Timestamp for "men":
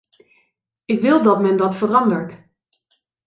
1.41-1.57